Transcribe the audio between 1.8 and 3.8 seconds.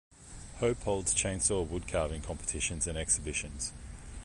carving competitions and exhibitions.